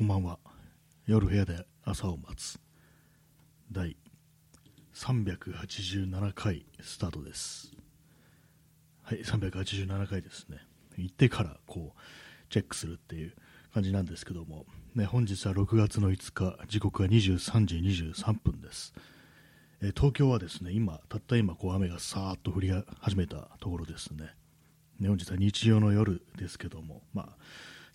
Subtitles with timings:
[0.00, 0.38] こんばんは。
[1.06, 2.58] 夜部屋で朝を待つ。
[3.70, 3.98] 第
[4.94, 7.70] 387回スタートです。
[9.02, 10.56] はい、387回ですね。
[10.96, 12.00] 行ってからこう、
[12.48, 13.34] チェックするっていう
[13.74, 18.94] 感じなんですけども、ね、本日は6月の5日、時刻は23時23分です。
[19.82, 22.70] え東京はですね、今、たった今、こう雨がさーっと降り
[23.00, 24.30] 始めたところですね。
[24.98, 27.36] ね本日は日曜の夜ですけども、まあ、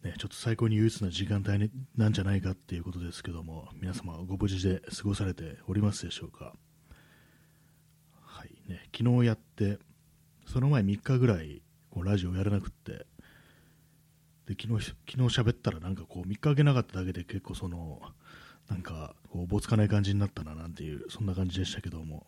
[0.04, 6.54] ね、ちょっと最高に憂鬱な時間帯なんじゃないかっていうことですけども、皆様ご無事で過ごされておりますでしょうか？
[8.22, 9.80] はいね、昨日やって、
[10.46, 13.06] その前3日ぐらいこうラジオやらなくって、
[14.46, 18.00] で昨日昨日喋ったらなんかこう3日空けなかっただけで結構その
[18.70, 22.28] なんかこうおぼつかない感じになったななんていうそんな感じでしたけども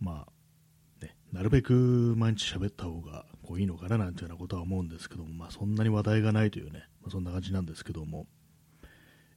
[0.00, 8.26] まあねなるべく毎日喋った方がこういいのかななんていうようなことは思うんですけどもまあそんなに話題がないというね、まあ、そんな感じなんですけども、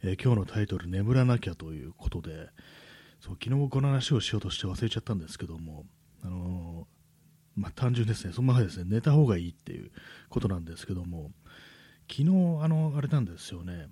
[0.04, 2.50] えー今日のタイトル眠らなきゃということで
[3.22, 5.86] そう昨日この話をしようとして忘れちゃったんですけども
[6.24, 9.92] あのーまあ単純ですねその前ですね寝た方がいいっていう
[10.30, 11.32] ことなんですけども
[12.10, 12.30] 昨日
[12.64, 13.88] あのあれなんですよね。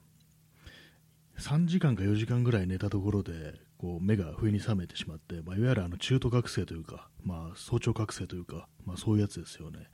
[1.39, 9.87] 3時間か4時間ぐらい寝たところでこう目が不意に覚めてしまって、まあ、いわゆるあの中途覚醒というか、まあ、早朝覚醒というか、まあ、そういうやつですよね。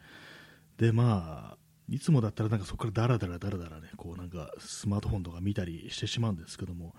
[0.77, 1.57] でまあ
[1.89, 6.95] いつもだったらなんかそこからダラダラダラダラねこうなんかスマートフォンとか見たりしてしまうんですけども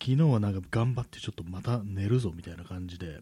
[0.00, 3.20] 昨日はなんか頑張ってちょっとまた寝るぞみたいな感じで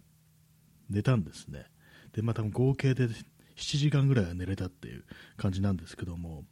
[0.91, 1.67] 寝たんですね。
[2.13, 5.05] でまあ多分合計で7時間ぐらいは寝れたっていう
[5.37, 6.45] 感じなんですけども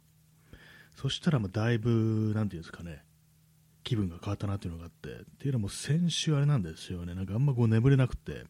[0.95, 3.03] そしたらまあだいぶなんていうんですかね
[3.87, 7.15] 気分が変わったなっていうのがあってっていうのも先週あれなんですよね。
[7.15, 8.43] なんかあんまこう眠れなくて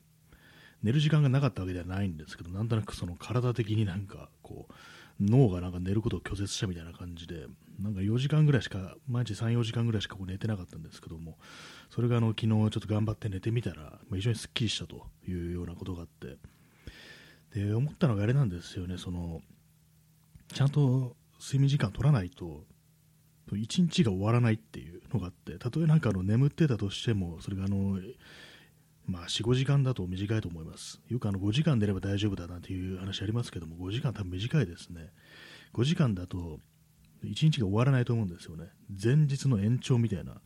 [0.81, 4.73] 寝る時間がなかったわけではないんですけどなんとなくその体的になんかこう
[5.21, 7.45] 脳がなんか寝ることを拒絶したみたいな感じで
[7.79, 11.37] なんか4時間ぐらいしか毎日34時間ぐらいしかこう寝てなかったんですけども
[11.91, 16.37] それがあの昨日ちょっと頑張って寝てみたら、まあ、非常にすっきりしたというようなことがあって
[17.53, 18.97] で思ったのがあれなんですよね。
[18.97, 19.41] その
[20.53, 22.63] ちゃんと睡眠時間取らないと
[23.55, 27.99] 一日が終わらないっていうのがあってたとえなんかあの眠ってたとしてもそれがあの
[29.07, 30.99] まあ、4、5時間だと短いと思います。
[31.07, 35.11] よくあの5時間出れば大丈夫だなんていう話ありますけども、5時間多分短いですね。
[35.73, 36.59] 5時間だと
[37.23, 38.65] 1日が終わらないと思うんですよね。
[39.01, 40.41] 前日の延長みたいな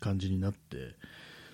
[0.00, 0.96] 感じになって、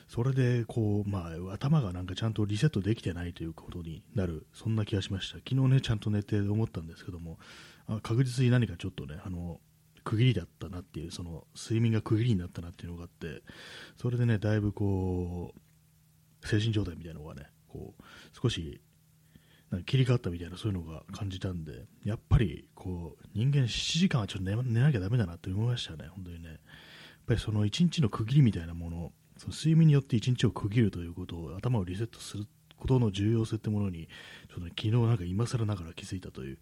[0.07, 5.39] それでこう、まあ、頭がなんかちゃんとリセットできてないということになる、そんな気がしました。
[5.39, 7.39] 昨日ね、ちゃんと寝て思ったんですけども、
[7.87, 9.61] あ確実に何かちょっとね、あの、
[10.11, 13.45] 区切りだったなっていう、その睡眠が区切りになったなっていうのがあって、
[13.97, 18.03] それでね、だいぶこう、精神状態みたいなのがね、こう
[18.43, 18.81] 少し
[19.71, 26.49] なんか切り替わったみたいなそういうのが感じたんで、やっぱりこう人間7時間はちょっと寝寝なきゃだめだなって思いましたね、本当にね。
[26.49, 26.59] やっ
[27.27, 32.47] ぱりその1日の区切りみたいなもの、その睡眠によって1日を区切るということを頭をリセットする
[32.77, 34.09] ことの重要性ってものに、
[34.49, 36.59] ちょっと、ね、昨日なんか今更ながら気づいたという、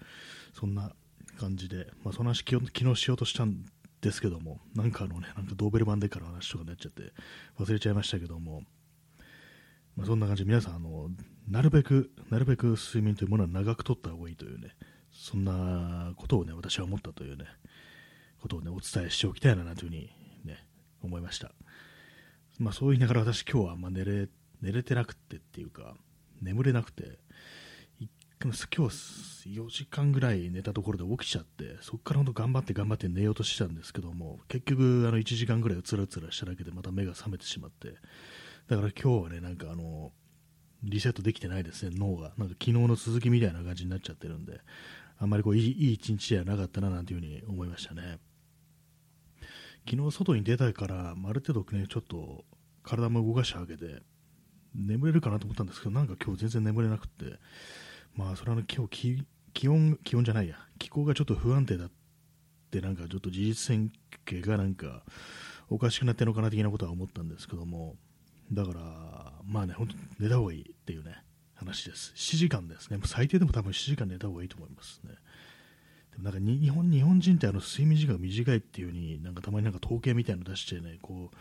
[0.53, 0.93] そんな
[1.39, 2.61] 感じで、まあ、その話昨
[2.95, 3.65] 日しようとしたん
[4.01, 7.13] ですけども、なんかあのね、なんかドーベルマンデカの話とかになっちゃって
[7.59, 8.63] 忘れちゃいましたけども、
[9.99, 11.11] まあ、そんな感じで皆さんあの
[11.51, 14.69] なるべくなるべく睡眠というものは長くとった方がいいというね
[15.11, 17.47] そんなことをね私は思ったというね
[18.41, 20.11] ことをねお伝えしておきたいなというふうに
[20.45, 20.65] ね
[21.03, 21.51] 思いました。
[22.61, 24.29] まあそう言いながら私今日はあんま寝れ
[24.63, 25.95] 寝れてなくてっていうか
[26.41, 27.19] 眠れなくて
[28.47, 37.95] い今日4時間ぐらい寝たところで起きちゃってそこから本当頑張って頑張って寝ようとしてたんですけども結局あの1時間ぐらいつらつらしただけでまた目が覚めてしまって
[38.69, 40.13] だから今日はね、なんかあの、
[40.85, 42.35] リセットできてないですね、脳が。
[42.37, 44.61] なんか昨日の続きみたいな感じになっちゃってるんで、
[45.19, 48.19] あんまりこういい一日ではなかったななんていうふうに思いましたね。
[49.89, 52.45] 昨日外に出たから、ある程度ね、ちょっと
[52.83, 54.03] 体も動かしてあげて、
[54.75, 57.39] 眠れるかなと思ったんですけど、なんか今日全然眠れなくて、
[58.19, 59.25] まあそれはね、今日気
[59.55, 61.91] 気温、気温じゃないや、気候がちょっと不安定だっ
[62.73, 63.93] て、なんかちょっと自律神
[64.25, 65.05] 経がなんか
[65.71, 67.95] おかしくなってるのかな的なことは思ったんですけども、
[68.51, 68.81] だから、
[69.47, 71.23] まあね、本当寝た方がいいっていうね、
[71.55, 72.13] 話です。
[72.17, 72.99] 7時間ですね。
[73.05, 75.13] 最低でも多分7時間寝た方がいいと思いますね。
[76.11, 81.37] でもなんかに日本日本人ってあの睡眠時間が短いっていう風に、なんかたまになんか統計みたいなの出してね、こう、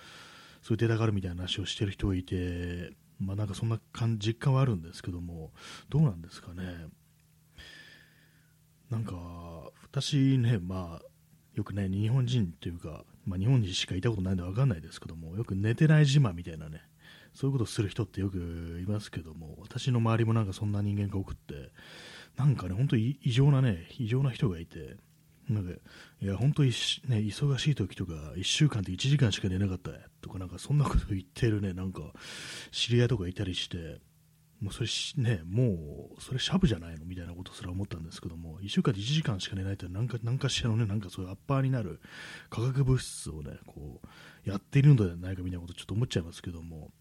[0.62, 5.52] そういうデータがあるみたいな話をしてる人がいて、まあなんかそんな感実感はあるんですけども、
[5.90, 6.88] どうなんですかね。
[8.90, 9.16] なんか、
[9.84, 11.06] 私ね、まあ、
[11.54, 16.82] よくね、日本人というか、まあ、日本にしかいたことないんで分かんないですけども、よく寝てない自慢みたいなね、
[17.34, 18.38] そういうことする人ってよく
[18.82, 21.72] いますけども、私の周りもなんかそんな人間が多くって、
[22.38, 24.98] なんかね、本当に異常なね、異常な人がいて、
[25.50, 25.72] なんか
[26.22, 26.72] いや本当に、
[27.08, 29.92] ね、忙しい時とか1週間で1時間しか寝なかった
[30.22, 32.02] とかなんかそんなこと言ってるねなんか
[32.72, 34.00] 知り合いとかいたりして
[34.60, 34.88] もうそれ
[35.24, 37.06] ねもうそれシャブじゃないの？
[37.06, 42.02] みたいなことすら思ったんですけども1週間で1時間しか寝ないってなんかなんかしらのねなんかそういうアッパーになる
[42.50, 44.02] 化学物質をねこ
[44.46, 46.92] うやっているのではないかみたいなことちょっと思っちゃいますけども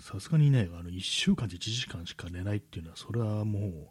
[0.00, 3.88] さすがにねあの1週間で1時間しか寝ないっていうのはそれはもう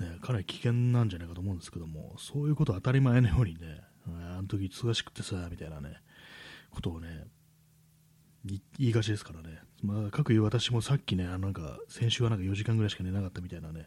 [0.00, 5.96] ね、かなり危険なんじゃないかと思うんですけども、そういうこと当たり前のようにね、あの時忙しくてさ、みたいなね、
[6.70, 7.26] ことをね、
[8.44, 13.86] 言いがちですからね、まあ、各言う私もさっきね、あなんか先週はなんか4時間ぐらいしか寝なかったみたいなね、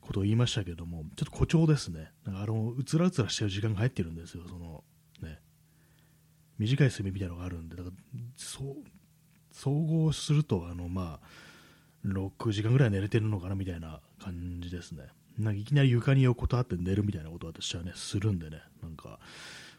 [0.00, 4.82] ことを言いましたけども、ちょっと誇張ですね、なんかあのうつらうつらしてる時間が入ってるんですよ、その
[5.22, 5.38] ね、
[6.58, 7.96] 短い睡眠みたいなのがあるんで、だから
[8.36, 8.76] そう
[9.52, 15.04] 総合すると、あのまあ、6時間ぐらい寝れてるのかなみたいな感じですね。
[15.38, 19.18] なんかいきなり床に横たわって寝るみたいなことを私はね、するんでね、なんか、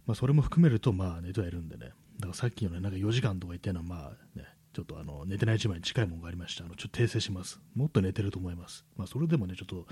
[0.05, 6.65] まあ、それも含めると、まあ、寝てはいるんでね、だからさっきのね、なんか4時間とか言ったのは、まあね、ちょっとあの寝てない時間に近いものがありました。
[6.65, 7.59] あのちょっと訂正します。
[7.75, 8.85] もっと寝てると思います。
[8.97, 9.85] まあ、それでもね、ちょっと、やっ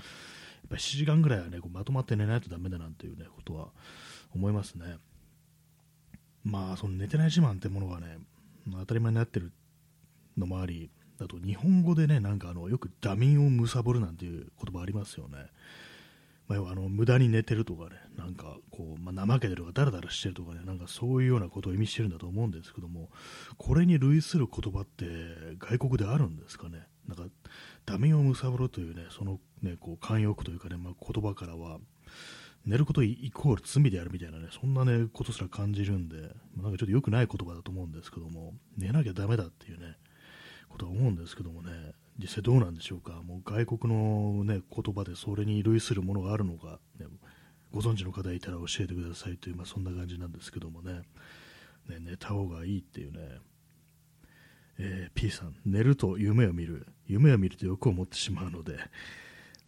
[0.68, 3.68] ぱ7時間ぐらいはね、こうまとまって寝ないとダメだなんていうね、ことは
[4.34, 4.98] 思いますね。
[6.44, 8.18] まあ、その寝てない自慢ってものがね、
[8.70, 9.52] 当たり前になってる
[10.36, 10.90] のもあり、
[11.20, 15.46] あと日本語でね、なんかあのよくダミンを貪るなんていう言葉ありますよね。
[16.46, 23.10] まあ、あの無駄に寝てるとかね、なんかこう、まあ、怠けてるとか、だらだらしてるとかね、なんかそういうようなことを意味してるんだと思うんですけども、
[23.56, 25.04] これに類する言葉って
[25.58, 26.86] 外国であるんですかね。
[27.08, 27.24] なんか、
[27.86, 31.78] ダミンを貪るというね、そのね、こう慣用句というかね、まあ、言葉からは、
[32.66, 36.16] 寝ることイコール罪であるみたいなね、そんなね、ことすら感じるんで、
[36.56, 39.96] まあ、なんかちょっと良くない言葉だと思うんですけども、寝なきゃダメだっていうね、
[40.74, 41.70] ことは思うんですけどもね、
[42.18, 47.06] 実際どうなんでしょうか、もう外国の、ね、言葉でそれに類するものがあるのか、ね、
[47.72, 51.02] ご存知の方いたら教えてくださいという、まあ、そんな感じなんですけどもね、
[51.88, 53.18] ね寝た方がいいっていうね、
[54.78, 58.76] えー、P さん、寝ると夢を見る、夢を見ると欲を持ってしまうので、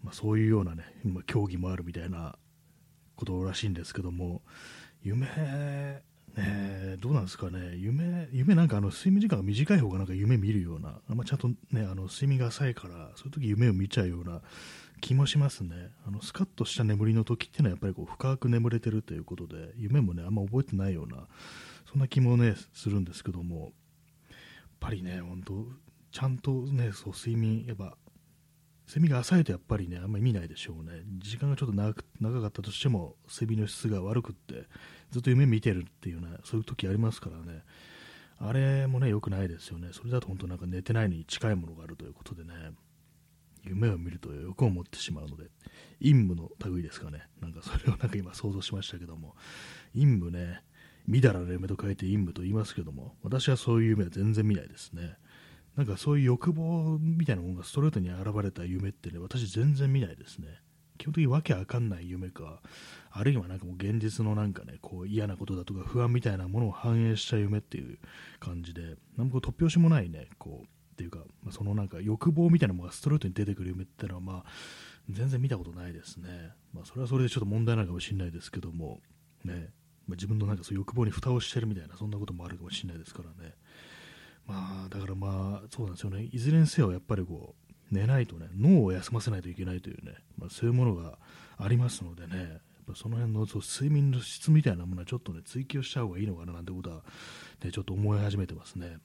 [0.03, 2.37] まあ、そういうようなね、今、競技もあるみたいな
[3.15, 4.43] ことらしいんですけども、
[5.03, 6.03] 夢
[6.37, 14.43] ね、どうなんですかね、夢、夢なんかあの睡眠時間が短い方がなんか夢見るような、あんまちゃんとね、あの睡眠が浅いから、そういう時夢を見ちゃうような
[15.01, 15.91] 気もしますね。
[16.07, 21.27] あのスカッとした眠りの時っていうのはやっぱりこう深く眠れてるということで、夢もね、あんま覚えてないような、
[21.91, 23.73] そんな気もね、するんですけども、
[24.29, 24.37] やっ
[24.81, 25.67] ぱりね、本当
[26.13, 27.97] ちゃんとね、そう睡眠、やっぱ
[28.87, 31.03] 睡眠が浅いとやっぱりね、あんまり見ないでしょうね。
[31.19, 34.67] 時間がちょっと長長かったとしても、睡眠の質が悪くって、
[35.11, 37.63] ずっと夢見てるっていうね、そういう時ありますからね。
[38.39, 39.89] あれもね、良くないですよね。
[39.93, 42.53] それだと本当なんか寝てないのに近いものがあるということでね、
[43.65, 45.51] 夢を見ると欲を持ってしまうので、
[45.99, 47.23] 陰夢の類ですかね。
[47.41, 49.35] なんかそれをなんか今想像しましたけども、
[49.95, 50.63] 陰夢ね、
[51.07, 55.17] みだらな夢と書いて陰夢と言いますけども、私はそういう夢は全然見ないですね。
[55.77, 60.49] なんかそういう欲望みたいなものがストレートに現れた夢ってね、私全然見ないですね。
[60.99, 62.63] 基本的にわけわかんない夢か、
[63.11, 67.99] あるいはなんかもう現実のなんかね、こう嫌なことだとか不安みたいなものを反映した夢っていう
[68.41, 74.45] 感じで、なんか突拍子もないね、こう、っていうか、まあ、そのなんか欲望みたいなものがストレートに出てくる夢ってのは、まあ、
[75.11, 76.53] 全然見たことないですね。
[76.73, 79.01] まあ、それはそれでちょっと問題なのかもしれないですけども、
[79.45, 79.71] ね、
[80.07, 83.55] まあ、自分のなんかそういう欲望に蓋をしてるみたいな、そんなこともあるかもしれないですからね。
[84.47, 86.29] まあ、だからまあ、そうなんですよね。
[86.33, 91.19] いずれにせよ、やっぱりこう、寝ないとね、脳を休ませないといけないというね、まあ、そういうものが
[91.59, 97.03] ありますのでね、やっぱその辺のそう睡眠の質みたいなものはちょっとね、追求した方がいいのかななんてことは、
[97.63, 98.99] ね、ちょっと思い始めてますね。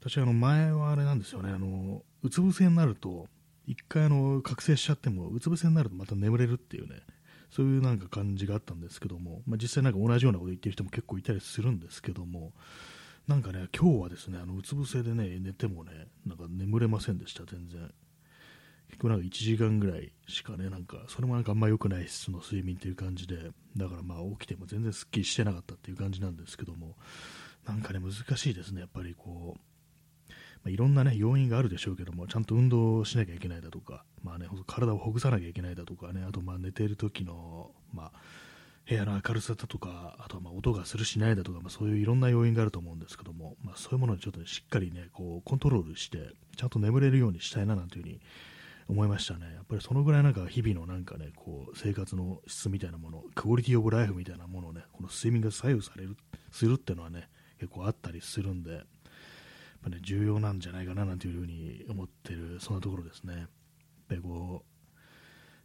[0.00, 3.26] 私、あの、前はあれなんですよね、あの、うつ伏せになると、
[3.66, 7.02] 一回あの、覚醒しちゃっても、うつ伏せになるとまた眠れるっていうね、
[7.50, 12.52] そういうなんか感じがあったんですけども、まあ、実際なんか同じようなこと言ってる人も結構いたりするんですけども、
[13.30, 17.88] なんかね、今日はですね、あのうつ伏せでね、寝てもね、なんか眠れませんでした、全然。
[18.88, 26.96] 結構なんか1時間ぐらいしかね、なんか、それもなんかあんま良くない質の睡眠っていう感じで、だからまあ起きても全然すっきりしてなかったっていう感じなんですけども、
[27.68, 30.34] なんかね、難しいですね、やっぱりこう、ま
[30.66, 38.12] あ、いろんなね、要因があるでしょうけども、ちゃんと運動しなきゃいけないだとか、まあね、体をほぐさなきゃいけないだとかね、あとまあ寝ている時の、まあ、
[38.90, 46.18] 部屋の明るさだとか、あとはま音がするしないだとか、まあ、そういういろんな要因があると思うんですけども、まあ、そういうものをちょっとしっかりね、こうコントロールして、
[46.56, 48.20] ちゃんと眠れるようにしたいななんていうふうに
[48.88, 49.46] 思いましたね。
[49.54, 56.16] やっぱりそのぐらいなんか日々のなんかね、こう生活の質みたいなもの、クオリティオブライフみたいなものをね、この睡眠が左右される、
[56.50, 57.28] するっていうのはね、
[57.60, 58.82] 結構あったりするんで、やっ
[59.84, 63.46] ぱね、重要なんじゃないかななんていうふうに思ってる、そんなところですね。
[64.08, 64.64] で、こ、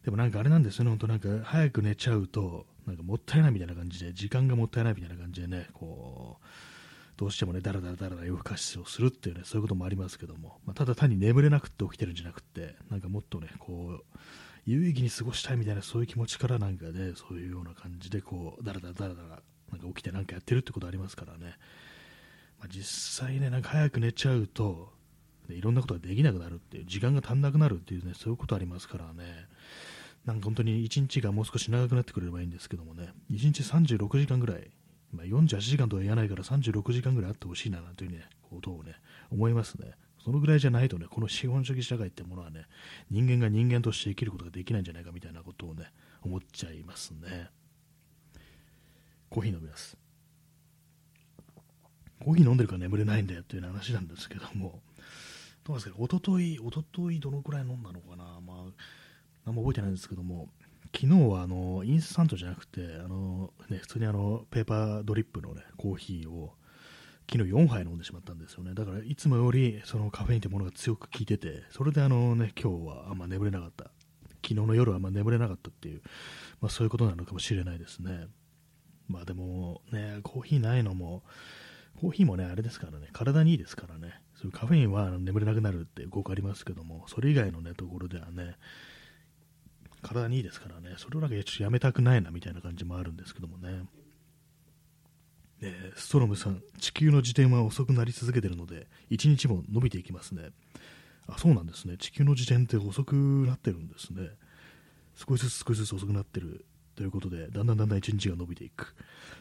[0.06, 6.46] でもなんかあれなんですよね、本当なんか早く寝ちゃうと、なんかもったいないみたいな感じで、時間がもったいないみたいな感じでね、こう、
[7.16, 14.18] どうしてもね、だらだらだらだら夜更かしをするっていうね、そういうこともありますけども、まあ、ただ単に眠れなくて起きてるんじゃなくて、なんかもっとね、こう、
[14.64, 19.28] 有意義に過ごしたいみたいなそういう気持ちからなんかね、そういうような感じで、こう、だらだらだらだら、
[19.72, 21.56] なんか起きてなんかやってるってことありますからね、
[22.60, 24.94] まあ、実際ね、なんか早く寝ちゃうと、
[25.48, 29.48] いろんなことができなくなるっていう、時間が足んなくなるっていうね、そういうことありますからね、
[30.26, 34.70] なんか本当に1日がもう少し長くなってくれればいいんですけどもね、1日36時間ぐらい、
[35.12, 38.96] まあ、48時間とは言わないから36時間ぐらいあってほしいななんていうね、ことをね、
[39.30, 39.92] 思いますね。
[40.22, 42.66] そのぐらいじゃないとね、この資本主義社会ってものはね、
[43.08, 45.92] 人間が人間として生きることができないんじゃないかみたいなことをね、
[46.22, 47.48] 思っちゃいますね。
[49.30, 49.96] コーヒー飲みます。
[52.18, 54.80] コーヒー飲んでるから眠れないんだよっていう話なんですけども、
[55.62, 58.72] どうですか、おととい、おとといどのくらい飲んだのかな、まあ、
[59.46, 60.48] 何も覚えてないんですけども、
[60.94, 66.52] 昨日はあのインスタントじゃなくて、あのね、普通にあのペーパードリップの、ね、コーヒーを
[67.30, 68.74] 昨日4杯飲んでしまったんですよね。
[68.74, 73.84] だからいつもよりそのカフェインというものが強く効いてて、それであの、ね、今日はあんま眠れなかった。
[74.42, 76.02] 昨日の夜はあんま眠れなかったっていう、
[76.60, 78.26] まあ、そういうことなのかもしれないですね。
[79.08, 81.22] まあでもね、コーヒーないのも、
[82.00, 88.56] コーヒーもね、あれですからね、体にいいですからね、そういうカフェインは眠れなくなるってよくありますけども、それ以外のね、ところではね、
[90.06, 93.84] 体にいいですからね、それをなんかちょっとやめたくないなみたいな感じもあるんですけどもね。
[95.62, 100.50] えストロムさん、地球の自転は遅くなり続けてるので、1日も伸びていきますね。
[101.26, 101.96] あ、そうなんですね。
[101.96, 104.28] 地球の自転って遅くなってるんですね。
[105.14, 108.94] 少しずつ少しずつ遅くなってるということで、だんだんだんだん1日が伸びていく。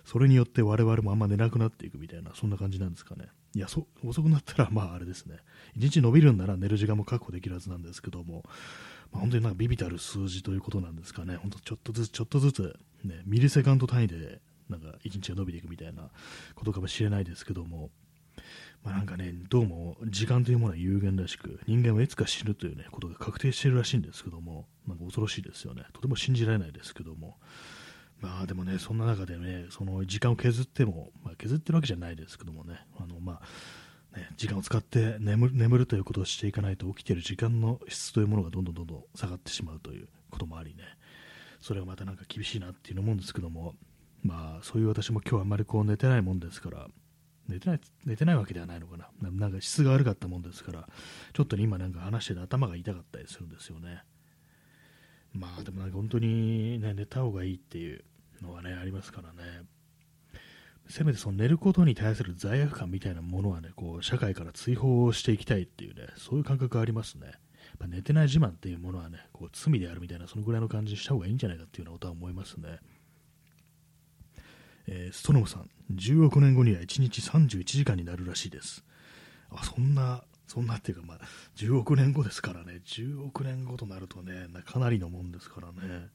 [0.05, 3.27] それによって我々もあんま寝なくなっていくみたいな、そんな感じなんですかね。
[3.53, 5.37] いや、遅くなったら、まああれですね。
[5.77, 8.43] 1日伸びるんなら寝る時間も確保できるはずなんですけども、
[9.11, 16.09] まあ、本当になんかビビたる数字ということなんですかね、本当ちょっとずつちょっとずつ、ね、ミリセカンド単位でなんか1日が伸びていくみたいな
[16.55, 17.91] ことかもしれないですけども、
[18.83, 27.37] まあ、なんかね、どうも時間というものは有限らしく、人間はいつか死ぬという、ね、ことが確定しているらしいんですけども、なんか恐ろしいですよね、とても信じられないですけども、
[28.21, 33.41] まあでもね、そんな中でね、その時間を削っても、まあ、削ってるわけじゃないですけどもね、あのまあ
[34.15, 40.83] ね、時間を使って眠るということをしていかないと起きている時間の質というものがどんどんどんどん下がってしまうということもありね。
[41.61, 43.73] それがまたなんか厳しいなっていうのもんですけども
[44.23, 46.87] まあそういう私も今日あんまりこう寝てないもんですから
[47.47, 49.09] 寝てない寝てないわけではないのかな。
[49.31, 50.87] なんか質が悪かったもんですから
[51.33, 54.03] ちょっと、ね、今なんか話してて頭が痛かったりするんですよね。
[55.33, 58.03] まあでもなんか本当に、ね、寝た方がいいっていう
[58.41, 59.63] のはねありますからね。
[60.87, 67.33] せめてその寝ることに対する罪悪感みたいなものはね、こう社会から追放していきたいっていうね、そういう感覚がありますね。
[67.81, 72.79] や寝てない自慢っていうものはね、こう罪であるみたいな、そのぐらいの感じにした方がいいんじゃないかっていうようなことは思いますね。
[74.87, 78.83] えー、ストノムさん、10億年後には1日31時間になるらしいです。
[79.49, 81.19] あ、そんな、そんなっていうか、まあ、
[81.55, 86.07] 10億年後ですからね、10億年後となるとね、かなりのもんですからね。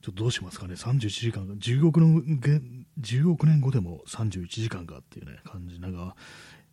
[0.00, 6.14] ちょっとどうしますかね、31時間、10億年 ,10 億年後でも31時間かっていうね、感じ、なんか、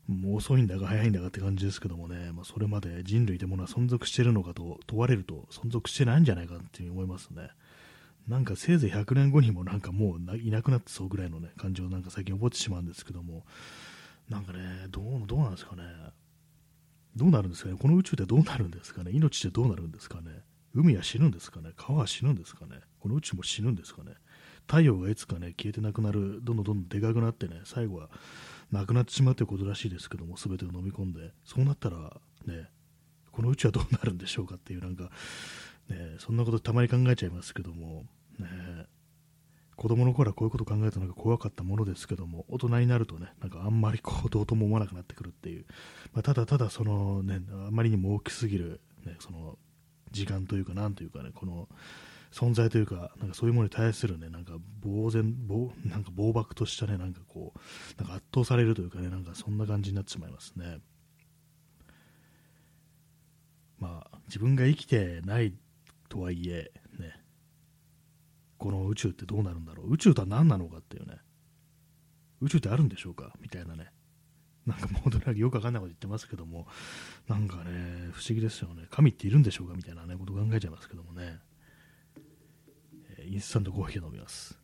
[0.07, 7.49] もう遅いんだか早いんだかって感じですけどもね、まあ、それまで人類というものは存続してるのかと問われると、存続してないんじゃないかっていう思いますね。
[8.27, 13.45] なんかせいぜい100年後にもなんかもういなくなってそうぐらいのね、感じをなんか最近覚えてしまうんですけども、
[14.29, 15.83] なんかね、どう、どうなんですかね。
[17.15, 17.77] どうなるんですかね。
[17.79, 19.11] この宇宙ってどうなるんですかね。
[19.11, 20.43] 命ってどうなるんですかね。
[20.73, 21.71] 海は死ぬんですかね。
[21.77, 22.81] 川は死ぬんですかね。
[23.05, 24.13] この宇宙も死ぬんですかね。
[24.65, 28.09] 太陽がいつかね、消えてなくなる、どんどんどんどんでかくなってね、最後は
[28.71, 32.67] なくなってしまうということらしいですけども、すべてを飲み込んで、そうなったら、ね、
[33.31, 35.11] この宇宙はどうなるんでしょうかっていう、なんか、
[35.87, 38.07] ね、そんなことたまに考えちゃいますけども、
[38.39, 38.47] ね、
[39.75, 45.65] 子供の頃はこういうこと考えたのが怖かったものですけども、大人になるとね、なんかあんまりこうどうとも思わなくなってくるっていう、
[46.11, 49.59] まあ、ただただそのね、あまりにも大きすぎる、ね、その
[50.09, 51.69] 時間というか、なんというかね、この
[52.31, 54.53] 存在というか、なんかそういうものに対するね、なんか
[54.83, 57.59] 呆然、呆なんか暴漠としたね、なんかこう、
[58.01, 60.79] なんか圧倒されるというかね、なんかそんな感じになってしまいますね。
[63.77, 65.53] まあ、自分が生きてない
[66.09, 67.13] とはいえ、ね、
[68.57, 71.17] この宇宙ってどうなるんだろう、宇宙とは何なのかっていうね、
[72.41, 73.33] 宇宙ってあるんでしょうか？
[73.41, 73.91] みたいなね、
[74.65, 76.67] なんかもうとにかくよくわかんないこと言ってますけども、
[77.27, 78.87] なんかね、不思議ですよね。
[78.89, 79.73] 神っているんでしょうか？
[79.75, 81.39] みたいなね、こと考えちゃいますけどもね。
[83.25, 84.57] インスタントコーヒーを飲みます。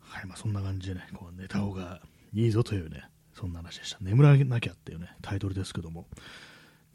[0.00, 2.00] はい、まあそんな感じでね、こう寝た方が
[2.34, 3.98] いいぞというね、そんな話でした。
[4.00, 6.06] 眠らなきゃっていうね、タイトルですけども、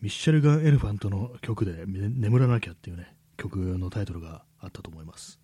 [0.02, 5.40] ミッシェルガン・エレファントの曲で、眠らなきゃっていうね、曲のタイトルがあったと思います。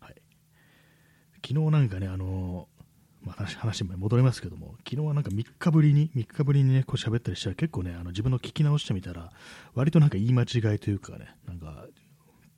[0.00, 0.14] はい、
[1.46, 2.68] 昨日なんかね、あの
[3.24, 9.30] まあ、話話戻りますけども、昨日はなんか3日ぶりに、3日ぶりにね、こう喋ったりしたら結構ね、あの自分の聞き直してみたら、
[9.74, 11.86] 割となんか言い間違いというかね、なんか、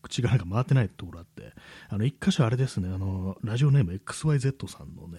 [0.02, 1.52] 口がなんか回ってないところあって、
[1.88, 5.18] あの、1箇所あれですね、あの、ラジオネーム XYZ さんのね、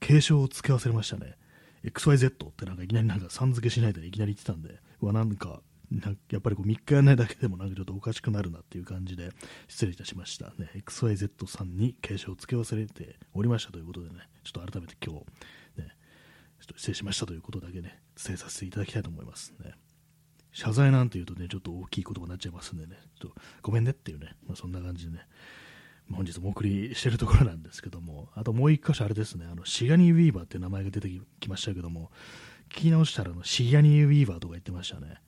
[0.00, 1.36] 継承を付け忘れましたね。
[1.84, 5.60] XYZ ってなんかいきなりなんかさん付けしないでいきなり言ってたんで、うわ、なんか、
[6.00, 9.30] なやっぱりこう3日やらないだけでもなんかちょっとおかしくなるなっていう感じで
[9.68, 10.46] 失礼いたしました。
[10.58, 15.96] ね、XYZ さんに継承を付け忘れておりましたということでね、ちょっと改めて今日、ね、
[16.60, 19.74] ちょっと失礼しましたということだけね、伝えさせていただきたいと思いますね。
[20.52, 25.26] 謝罪なんて言うとね、ちょっと大きい言葉になっちゃいますんでね、ちょっとごめんねっていうね、まあ、そんな感じでね、
[26.10, 32.10] 本日もお送りしてるところなんですけども、あともう一箇所あれですね、あのシガニー・ウィーバーっていう名前が出てきましたけども、
[32.70, 35.20] 聞き直したらあのシガニー・ウィーバーとか言ってましたね。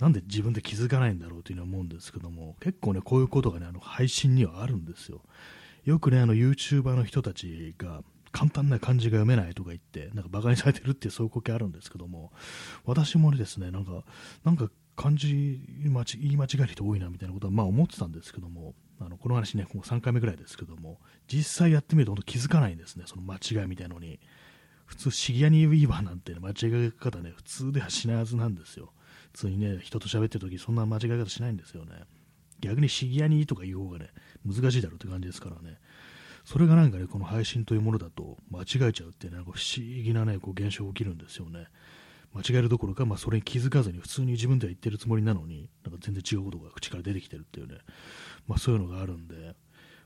[0.00, 5.20] なんで自分で気づかないんだろうというのは思うんですけども、結構ね、こういうことがね、あの配信にはあるんですよ。
[5.84, 8.02] よくね、あの YouTuber の人たちが、
[8.32, 12.32] 簡単な漢字が読めないとか言って、なんか馬鹿にされてるっていうそういう光景あるんですけども、
[12.84, 14.04] 私もですね、なんか、
[14.44, 24.20] なんか漢字間言い間違い人多いなみたいなことはまあ思ってたんですけども、あのこの話ね、もう3回目ぐらいですけども、実際やってみると本当気づかないんですね、その間違いみたいのに。
[24.86, 28.92] 普通、シギアニー・ウィーバーなんて、ね、間違い方ね、普通ではしないはずなんですよ。
[29.32, 31.92] 普通にね、人と喋ってる時そんな間違い方しないんですよね。
[32.60, 34.10] 逆にシギアニーとか言う方がね、
[34.44, 35.78] 難しいだろうって感じですからね。
[36.44, 41.68] それがなんかね、この配信というものだと間違えちゃうっていう、ね、不思議なね、こう現象が起きるんですよね。
[42.32, 47.78] 間違えるどころか、まあ、それに気づかずに普通に自分では言ってるつもりなのに、なんか全然違うことが口から出てきてるっていうね、
[48.46, 49.56] まあ、そういうのがあるんで、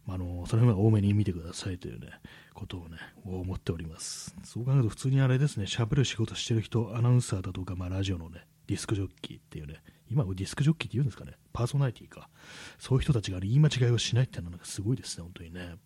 [0.06, 2.08] まあ、あのその辺は多めに見てくださいというね、
[2.54, 4.34] ことをね、思っております。
[4.42, 12.28] そう考えると普通にあれですね、喋る仕事してる人、アナウンサーだとか、まあ、ラジオのね、ディスクジョッキーっていうね、今ディスクジョッキーって言うんですかね、パーソナリティか。
[12.78, 15.76] そういう人たちが言い間違いをしないっていうのがすごいですね、本当にね。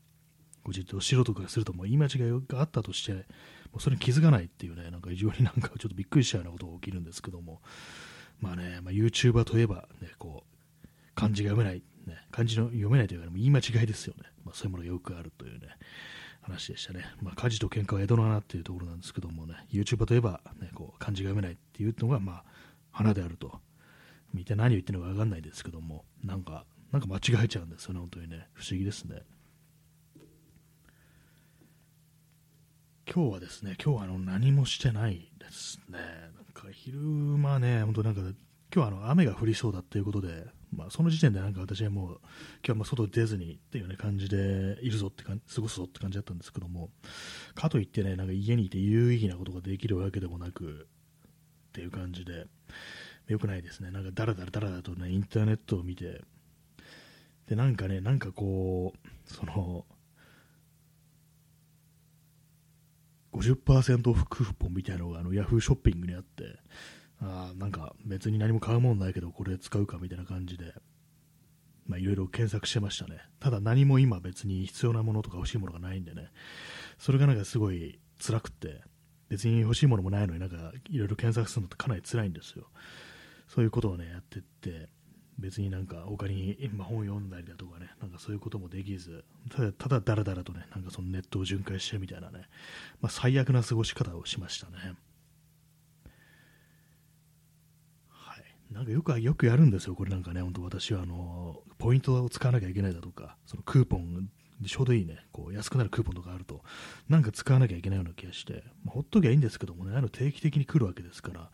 [0.65, 7.63] ご自身素人かすると、もう言い間違いがあったとして、もうそれに気づかないっていうね、なんか非常になんかちょっとびっくりしちゃうようなことが起きるんですけども、
[8.41, 10.45] まあね、まあ、YouTuber といえば、ね、こ
[10.85, 14.25] う、漢字が読めない、ね、漢字の読めないというか、言い間違いですよね。
[14.45, 15.69] まあ、そういうものがよくあるというね、
[16.43, 17.05] 話でしたね。
[17.23, 22.45] まあ、火事と喧嘩は江戸の花っていうところなんですけどもね、YouTuber といえば、ね、こう漢字が読めないっていうのが、まあ、
[22.91, 23.61] 花であると。
[24.35, 28.49] 見て何を言ってるのか分かんないですけども、なんか、なんか間違えちゃうんですよね、本当にね。
[28.55, 29.23] 不思議ですね。
[33.11, 35.99] 今日はですね、今日はあの何もしてないですね。
[35.99, 38.35] なんか昼間ね、本当なんか、今
[38.71, 40.47] 日はあの雨が降りそうだっていうことで、
[40.77, 42.21] まあ、その時点でなんか私はもう、今
[42.63, 46.91] 日はま外出ずにっていうね感じでいるぞってか過ごすぞって感じだったんですけども、
[47.55, 50.87] かといってね、なんか家にいて有意義なことができるわけでもなく
[51.69, 52.47] っていう感じで、
[53.27, 53.91] よくないですね。
[53.91, 56.23] なんかだらだらだらだとね、インターネットを見て、
[57.47, 59.87] で、なんかね、なんかこう、その、
[63.33, 66.59] 50%オフクーポンみたいなのがあの Yahoo ショッピングにあって、
[67.21, 70.75] あなんか別に何も買うもんないけどこれ使うかみたいな感じで、
[71.87, 73.21] まあいろいろ検索してましたね。
[73.39, 76.31] ただ何も今別に必要なものとか欲しいものがないんでね、
[76.99, 78.81] それがなんかすごい辛くって、
[79.29, 82.67] 別に欲しいものもないのになんかいろいろ検索するのってかなり辛いんですよ。
[83.49, 84.89] そういうことをね、やってって、
[85.39, 92.49] 別になんか他に今本読んだりだとかね、なんかそういうこともできず、ただただだらだらとね、なんかそのネットを巡回してみたいなね、
[93.01, 94.95] まあ、最悪な過ごし方をしましたね。
[98.09, 98.75] はい。
[98.75, 104.29] なんかよく、よくやるんですよ、これなんかね、本当私はあの、ポイントを使わなきゃいけないだとか、そのクーポン
[104.67, 106.63] ちょうどいいね、こう安くなるクーポンとかあると、
[107.09, 111.51] なんか使わなきゃいけないような気がして、まあ、ほっときゃいいんですけどもね、あの定期的に来るわけですから、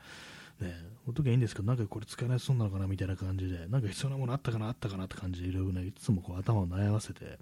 [0.66, 7.38] ね、ほっときゃいいんですけど、なんかこれ使えないそうなのかなみたいな感じで、なんか必要なものあったかな、あったかなって感じで、いろいろね、いつもこう頭を悩ませて、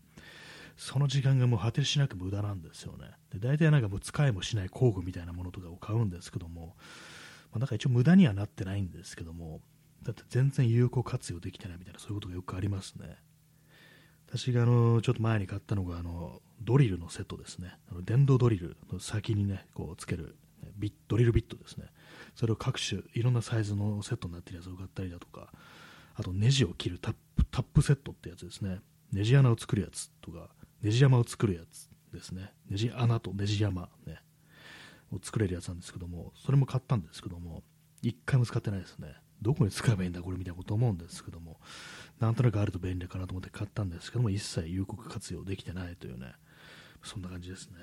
[0.76, 3.10] その時間がもう果てしなく無駄なんですよね。
[3.32, 6.76] で大体なんかもう使いもしない工具みたいなものとかを買うんですけども、
[7.52, 9.60] まあ、だか一応無駄にはなってないんですけども、
[10.02, 13.16] だって全然有効活用できてないみたいな、そういうことがよくありますね。
[14.34, 17.74] 私があのちょっと前に買ったのがあのドリルのセットですね。
[17.90, 20.36] あの電動ドリルの先にね、こうつける
[20.78, 21.86] ビッドリルビットですね。
[22.34, 25.52] それを各種いろんなサイズのセットになってるやつを買ったりだとか、
[26.14, 28.80] あとネジを切るタップタップセットってやつですね。
[29.12, 30.48] ネジ穴を作るやつとか、
[30.80, 32.54] ネジ山を作るやつですね。
[32.70, 34.22] ネジ穴とネジ山ね、
[35.12, 37.62] を作れるやつなんですけども、それも買ったんですけども、
[38.00, 39.14] 一回も使ってないですね。
[39.42, 41.60] どこに使えばいいんだこれみたいなこと思うんですけども、
[42.20, 46.32] なんとなくあると便利かなと思って買ったんですけども、一切有効活用できてないというね、
[47.02, 47.76] そんな感じですね。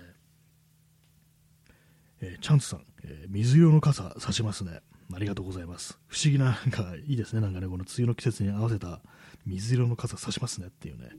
[2.22, 4.82] えー、チャンツさん、えー、水色の傘差しますね。
[5.14, 5.98] ありがとうございます。
[6.08, 7.42] 不思議な、なんかいいですね。
[7.42, 9.02] なんかね、この梅雨の季節に合わせた
[9.46, 11.10] 水色の傘差しますねっていうね、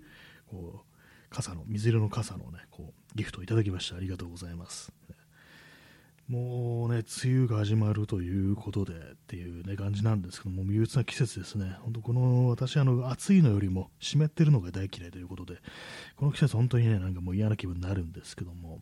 [0.47, 3.97] こう、傘の、水色の傘のね、こう、ギフトをいただきました。
[3.97, 4.93] ありがとうございます。
[6.31, 11.77] もうね、梅雨が始まるということでっていうね、感じなんですけども、憂鬱な季節ですね。
[11.81, 15.59] 本当この、私、あの、暑いのよりも湿ってるのが大嫌いということで、
[16.15, 18.81] この季節本当にね、なんかもう嫌な気分になるんですけども、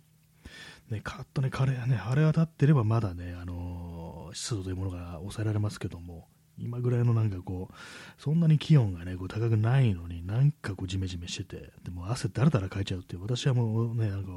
[0.90, 7.74] ね、カッとね、晴れ、ね、晴れ渡ってればまだね、あのー、湿度というものが抑えられますけども、今ぐらいのなんかこう、
[8.22, 14.32] そんなに気温がね、こう高くないのに、なんかこうジメジメしてて、でも汗だらだらかいちゃうっていう、私はもうね、なんか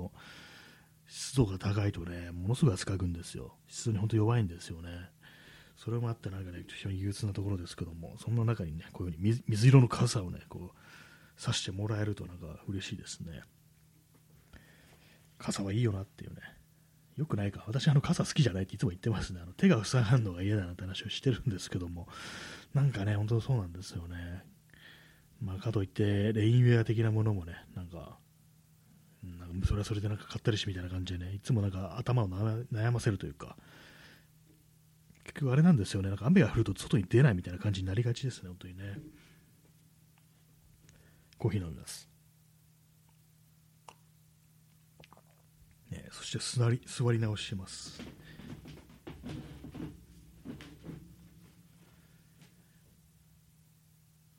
[1.12, 3.54] 湿度が高いとね、ものすごい汗かくんですよ。
[3.68, 5.10] 湿度に本当弱いんですよね。
[5.76, 10.78] それもあってなんかね、非常に憂鬱なところですけども、そんな中にね、こういうふうに水色の傘をね、こう、
[11.36, 13.42] 差してもらえるとなんか嬉しいですね。
[15.38, 16.38] 傘はいいよなっていうね。
[17.18, 17.66] よくないか。
[17.68, 19.42] 私、あの、傘好きじゃないっていつも言ってますね。
[19.44, 22.08] あの手が塞がるのが嫌だなって話をしてるんですけども、
[22.74, 24.46] なんかね、本当そうなんですよね。
[25.42, 28.18] まあ、かといって、レインウェア的なものもね、なんか、
[29.24, 33.56] なんかそれはそれでなんか買ったりしみたいな感じでね、いつもなんか頭を悩ませるというか、
[35.24, 38.98] 結局あれなんですよね、なんか雨が降ると外に出ないみたいな感じになりがちですね、本当にね。
[41.38, 42.08] コーヒー飲みます。
[45.92, 48.02] ね、そして座り座り直します。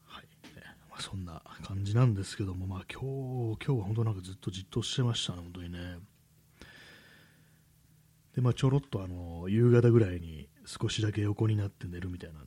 [0.06, 0.24] はい
[0.56, 5.98] ねまあ、そんな感じなんですけども、まあ、今日今日は本当なんかずっとじっとしてましたね、本当にね。
[8.34, 12.46] で、まあ、ちょろっとあの夕方ぐらいに少しだけ横になって寝るみたいなね、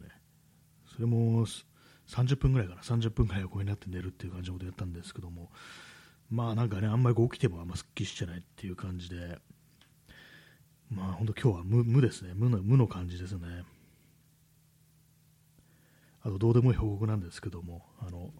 [0.95, 1.45] それも
[2.07, 5.51] 30分ぐらいかな、30分ぐらい横になって寝るっていう感じのことやったんですけども、
[6.31, 9.37] まあなんかね、あんまり起きてもあんますっきりしてないっていう感じで、
[10.89, 12.31] まあ本当今日は無無ですね。
[12.33, 13.63] 無の、無の感じですね。
[16.23, 18.31] あとどうでもいい報告なんですけども、あの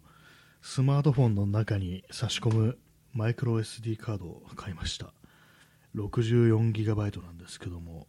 [0.68, 2.80] スマートフォンの中に差し込む
[3.14, 5.14] マイクロ SD カードを買いました。
[5.94, 8.08] 64GB なんですけども、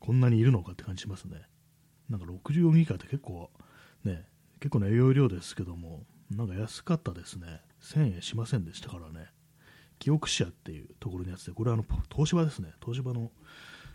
[0.00, 1.42] こんなにいるのかって感じしますね。
[2.08, 3.50] なんか 64GB って結構
[4.02, 4.24] ね、
[4.60, 7.60] 結構な容量ですけども、なんか安かったですね。
[7.82, 9.28] 1000円しませんでしたからね。
[9.98, 12.72] 記憶者っていうところのやつで、これはあの東芝ですね。
[12.80, 13.30] 東芝の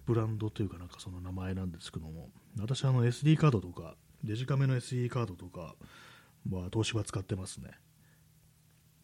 [0.06, 5.76] ブランドというかなんかその名前なんですけども、私あの SD カードとか、デジカメの SD カードとか
[6.52, 7.72] は東芝使ってますね。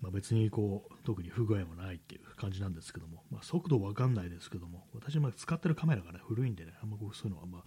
[0.01, 7.63] まあ、別にこう特に不具合もないっていう感じなんですけども、まあ、速度わかんないですけども、私は使ってるカメラが、ね、古いんでね、あんまそういうのはまあ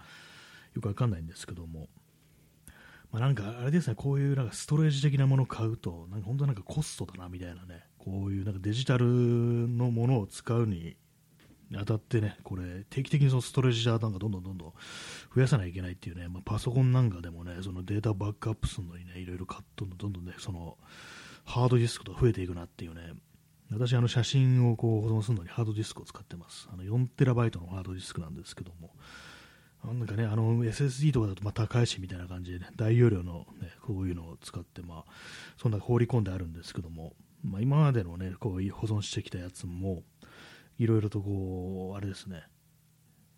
[0.75, 1.89] よくわかんないんですけども、
[3.11, 10.97] まあ、なんかあれですね、こういうなんかストレージ的なものを買うと、なんか本当なんかコストだなみたいなね、こういうなんかデジタルのものを使うに
[11.77, 14.73] あたってね、これ定期的にそのストレージなんかどんどんどんどん
[15.35, 20.77] 増やさないといけないっていうね、まあ、パソコンなんかでもね、そのデータバックアップするのにね、いろいろ買っとんどんどんね、その
[21.45, 23.15] ハードディスクと増えていくなっていうね、
[23.71, 26.69] 私、あの写真をこう保存するのにハードディスクを使ってます。
[26.73, 28.91] あの4テラバイトのハードディスクなんですけども、
[29.85, 35.13] なんかね、あの SSD とかだとまあ高いしみたいな感じでね、大容量の、ね、こういうのを使って、まあ、
[35.57, 40.03] そんな放り込んであるんですけども、まあ、今までのね、こう保存してきたやつも、
[40.79, 42.45] いろいろとこう、あれですね、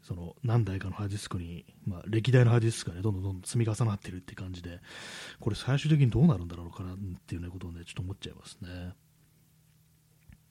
[0.03, 4.81] その何台かのハードディスクに、まあ、歴代のハードディスクがね、どんどんどん積み重なってるって感じで、
[5.41, 8.95] これ最終的にどうなるんだろうかなっていうね、ことをね、ちょっと思っちゃいますね。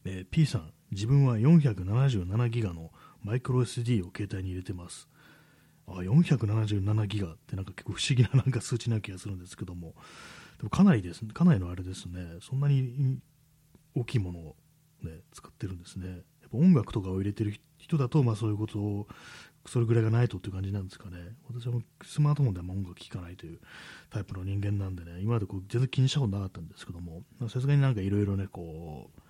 [0.05, 2.91] えー、P さん、自分は477ギガの
[3.21, 5.07] マイクロ SD を携帯に入れてます。
[5.87, 9.93] あ477ギガってなんか結構不思議ななんか数値な気がするんですけども、
[10.57, 13.19] でもかなりです、かなりのあれですね、そんなに
[13.95, 14.55] 大きいものを、
[15.03, 16.21] ね、使ってるんですね。
[16.57, 19.07] 音楽とかを入れてる人だと、まあ、そういうことを、
[19.65, 21.17] それぐらいがないとっていう感じなんですかね。
[21.47, 23.59] 私はスマートフォンでは音楽聴かないという
[24.09, 29.21] タイプの人間なんでね、今までこう全然気にしたことなかったんですけども、さすがになんかいろいろね、こう、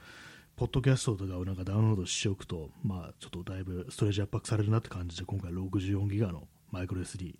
[0.55, 7.35] ポッドキャストとかをなんかダウンロードしておくと、まあ、ちょっとだいぶストレージ圧迫されるなって感じで、今回64ギガのマイクロ SD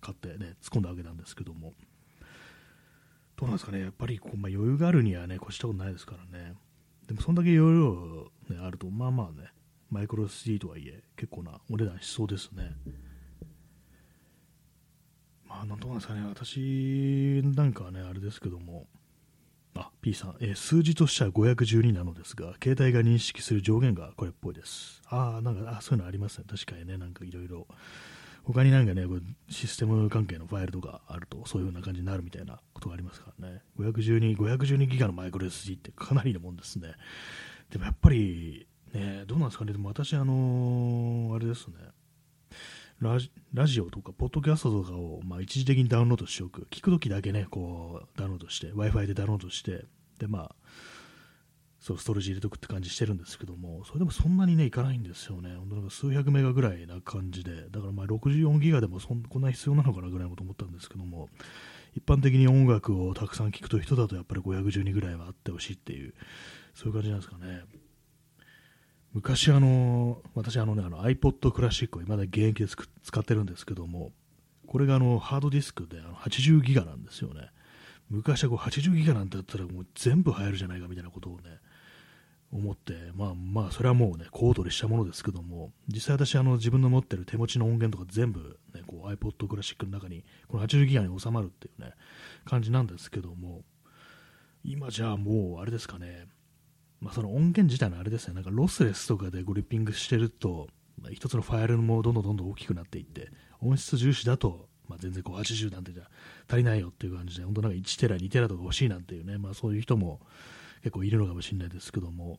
[0.00, 1.72] 買ってね、突っ込んだわけなんですけども、
[3.36, 6.54] どうなんですかね、やっぱりこう、まあ、余裕があるにはね、越したことないですからね。
[7.06, 9.48] でも、そんだけ容量、ね、あると、まあまあね、
[9.90, 12.72] マイクロ SD とはいえ、結構なお値段しそうですね。
[15.48, 18.86] まあ、なんとかですかね、私なんかはね、あれですけども、
[19.74, 25.02] あ、P さん、えー、数字としては512なのですが、携帯が認識する上限がこれっぽいです。
[25.08, 26.44] ああ、なんか、あそういうのありますね。
[26.48, 27.66] 確かにね、なんかいろいろ。
[28.46, 29.04] 他になんかね、
[29.48, 33.62] システム関係のファイルとかあると、そういう風な感じになるみたいなことがありますからね。
[33.76, 36.92] 512、512ギガのマイクロ SD ってかなりのもんですね。
[37.70, 41.74] でもやっぱり、ねどうなんですかね、でも私、あのーあれですね
[43.00, 49.84] ラジ、ラジオとか、ポッドキャストとかを、まあ、一時的にダウンロードしておく、聞くときだけね、こう、ダウンロードして、Wi-Fi でダウンロードして、
[50.18, 50.54] で、まあ、
[51.86, 55.54] そうストレージ入れとくって感じしてるんですけども、それでもそんなにね、いかないんですよね。
[55.56, 61.28] 本当なんか数百メガぐらいな感じで、だからまあ64ギガでもそんこんな必要なのかなぐらいのこと思ったんですけども、
[61.94, 66.12] 一般的に音楽をたくさん聴くと人だとやっぱり512ぐらいはあってほしいっていう、
[66.74, 67.62] そういう感じなんですかね。
[69.12, 74.10] 昔あの、私あのね、あの iPod クラシックを今まで現役で使ってるんですけども、
[74.66, 77.50] これがあのハードディスクであの80ギガなんですよね。
[78.10, 81.60] 昔はこう80ギガなんてやったらもう全部入るじゃないかみたいなことをね、
[82.56, 91.92] 思って、まあまあ、それはもうね、小躍りしたものですけども、実際私、あの自分の持ってる手持ちの音源とか全部、ね、こう iPod クラシックの中に、この80ギガに収まるっていうね、
[92.44, 93.62] 感じなんですけども、
[94.64, 96.26] 今じゃあもう、あれですかね、
[97.00, 100.68] まあ、その音源自体のあれですね、なんかロスレスとかでグリッピングしてると、
[101.00, 103.28] まあ、一つのファイルもどんどんどんどん大きくなっていって、
[103.60, 106.04] 音質重視だと、まあ、全然こう80なんてじゃ
[106.48, 110.20] 足りないよっていう感じで、本当なんか1テラ、2テラとか欲しいなんていうね、まあ、そういう人も
[110.82, 112.38] 結構いるのかもしれないですけども、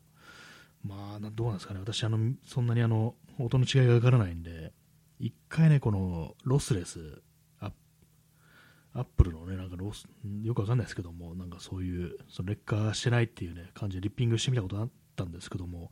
[0.87, 4.73] まあ、どうなんですかね、私、あのそんなにあの音の違いがわからないんで、
[5.19, 7.21] 一回ね、このロスレス、
[7.59, 10.07] アップルのね、なんかロス、
[10.41, 15.91] よくわかんないですけども、なんかそういう、その劣化してないっていうね、感じでリッピングしてみたことあったんですけども、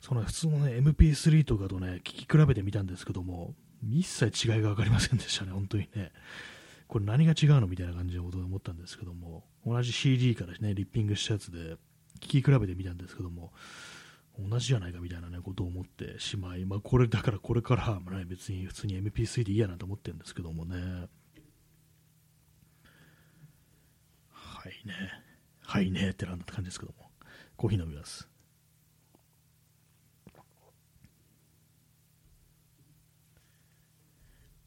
[0.00, 6.12] その普通のね、MP3 とかとね、聞き比べてみたんですけども、一切違いが分かりませんでしたね、本当にね。
[6.88, 7.66] これ何が違うの？
[7.66, 11.76] みたいな感じのことを思ったんですけども、同じ CD からね、リッピングしたやつで、
[12.20, 13.52] 聞き比べてみたんですけども、
[14.38, 21.08] 同じじゃないかみたいな、ね、ことを思ってしまい、まあ、これだからこれから、まあね、別に普通に MP3 でいいやなと思ってるんですけどもね。
[24.30, 24.94] はいね。
[25.60, 27.10] はいねってなんだって感じですけども。
[27.56, 28.28] コーヒー飲みます。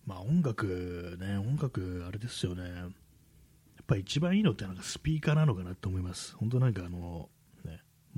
[0.06, 2.64] まあ音楽ね、音楽あれですよね。
[2.64, 6.36] やっぱ一番いいのってなんかスピーカーなのかなと思います。
[6.36, 7.30] 本当なんかあの、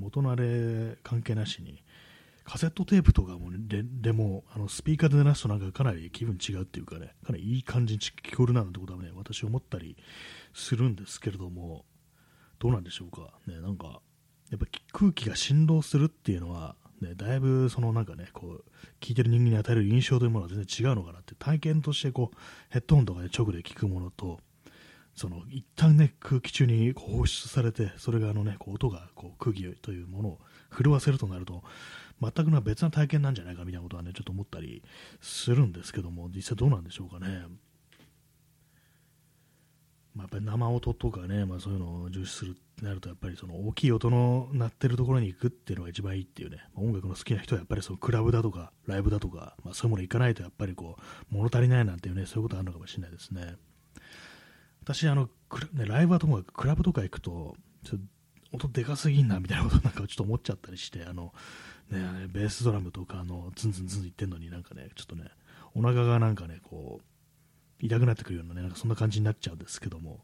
[0.08, 1.82] 元のあれ関係なしに、
[2.44, 9.96] カセットテープとかもででもあのスピーカーで鳴らすとなんかかなり気分違うっていうかね、かなりいい感じに聞こえるななんてことはね、私思ったり
[10.54, 11.84] するんですけれども、
[12.58, 13.32] どうなんでしょうか。
[13.46, 14.00] ね、なんか、
[14.50, 18.64] やっぱ空気が振動するっていうのは、ね、だいぶそのなんかね、こう、
[19.00, 22.36] 聞いてる人間に与える印象というものは全然違うのかなって、体験としてこう、
[22.70, 24.40] ヘッドホンとかで直で聞くものと、
[25.18, 30.38] その一旦ね、空気中に放出されて、それがあのね、こう音がこう空気というものを
[30.70, 31.64] 震わせるとなると、
[32.22, 34.82] 全くな別な体験なんじゃないかみたいなことはね、ちょっと思ったり
[35.20, 37.46] するんですけども、実際どうなんでしょうかね。
[40.14, 53.56] まあ、やっぱり生音とかね、まあ、そういうのを重視するってなると、やっぱりその大きい音の鳴ってるところに行くっていうのが一番いいっていうね、まあ、音楽の好きな人はやっぱりそのクラブだとか、ライブだとか、まあ、そういうもの行かないとやっぱりこう、物足りないなんていうね、そういうことあるのかもしれないですね。
[54.88, 55.28] 私、あの、
[55.74, 57.98] ね、ライブはともかくクラブとか行くと、ちょ
[58.54, 61.34] 音でかすぎんなみたいなことなんかちょっと思っちゃったりして、あの、
[61.90, 65.24] ね、ベースドラムとか、あの、ズンズンズン言ってんのになんかね、ちょっとね、
[65.74, 67.04] お腹がなんかね、こう、
[67.84, 70.20] 痛くなってくるようなね、なんかそんな感じになっちゃうんですけども、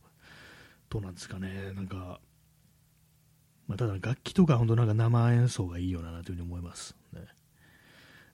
[0.88, 2.20] どうなんですかね、なんか、
[3.66, 6.96] まあ、ただ楽器とか本当なんか生演奏がいいよなというふうに思います。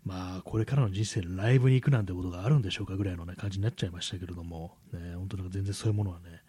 [0.05, 6.43] まあ、これからの人生ライブに行くなんてことがあるんでしょうかぐらいの、ね、感じになっちゃいましたけれども、ね、本当なんか全然そういうものはね、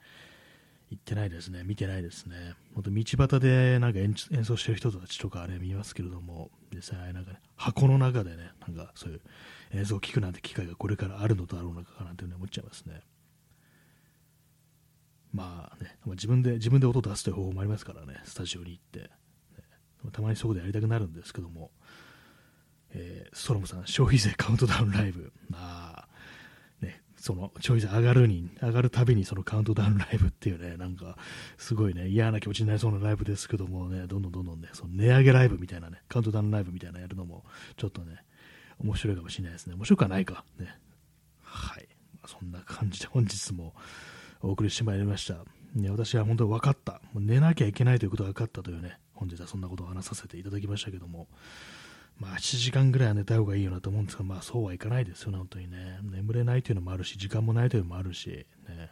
[0.90, 2.54] 行ってないですね、見てないですね。
[2.74, 3.04] 本当道
[3.38, 9.22] 端でなんか演奏してる人たちとかあれ見ますけれども、実際なんかね、箱の中でね、なんかそういう
[9.74, 13.02] 映像を聞くなんて機会がこれからあるのだろうなかなというふうに思っちゃいますね。
[15.34, 19.10] まあね、自分で、自分で音を出すという方法もありますからね、スタジオに行って、ね、
[20.12, 21.72] たまにそこでやりたくなるんですけども、
[22.94, 26.08] えー、ソロムさん、消費税カウントダウンライブ、まあ、
[26.82, 31.18] ね、その消費税上がるに、上がるたびにそのカウントダウンライブっていうね、なんか、
[31.58, 37.46] すごいね、嫌な気持ちになりそうなライブですけどもね、どんどんどんどんね、その値上げライブみたいなね、カウントダウンライブみたいなやるのも、
[37.78, 38.24] ちょっとね、
[38.80, 39.76] 面白いかもしれないですね。
[39.76, 40.44] 面白くはないか。
[40.60, 40.76] ね。
[41.44, 41.88] はい。
[42.16, 43.74] まあ、そんな感じで本日も
[44.42, 45.46] お送りしてまいりました。
[45.76, 47.02] ね、私は本当に分かった。
[47.14, 51.28] もう寝なきゃいけないということが分かったというね、本日はそんなことを話させていただきましたけども、
[52.22, 55.98] まあ7時間ぐらいは寝た方がいいよなと思うんですが、まあそうはいかないですよね、本当にね。
[56.04, 58.92] 眠れないというのもあるし、時間もないというのもあるし、ね。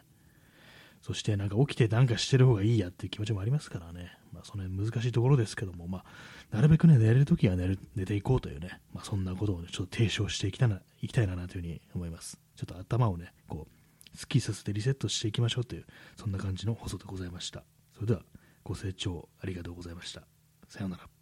[1.00, 4.18] そしてなんか起きてなんかしてる方がいいやっていう気持ちもありますからね。
[4.32, 6.04] まあその辺難しいところですけども、まあ
[6.50, 12.36] なるべくね、寝れるときは寝る寝ていこうというね、まあそんなことをね、ちょっと提唱していきたいないきたいなというふうに思います。
[12.56, 17.62] ちょっと頭をね、こう、スッキリさせてリセットしていきましょうという、そんな感じの放送でございました。
[17.94, 18.22] それでは、
[18.64, 20.22] ご清聴ありがとうございました。
[20.68, 21.19] さようなら。